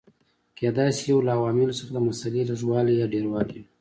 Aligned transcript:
کېدای 0.57 0.89
شي 0.97 1.05
یو 1.11 1.19
له 1.27 1.31
عواملو 1.37 1.77
څخه 1.79 1.91
د 1.93 1.97
مسالې 2.07 2.41
لږوالی 2.49 2.93
یا 2.97 3.05
ډېروالی 3.13 3.57
وي. 3.59 3.63